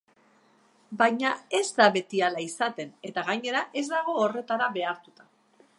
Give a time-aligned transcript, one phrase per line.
[1.01, 5.33] Baina ez da beti hala izaten, eta gainera ez dago horretara behartuta.